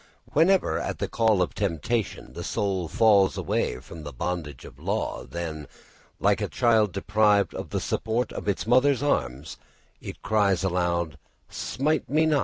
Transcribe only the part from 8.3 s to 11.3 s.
of its mother's arms, it cries out,